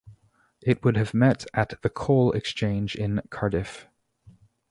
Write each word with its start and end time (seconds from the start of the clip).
It 0.63 0.83
would 0.83 0.97
have 0.97 1.13
met 1.13 1.45
at 1.53 1.79
the 1.83 1.89
Coal 1.91 2.31
Exchange 2.31 2.95
in 2.95 3.21
Cardiff. 3.29 3.85